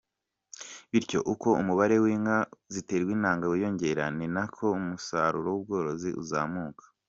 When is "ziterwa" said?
2.73-3.09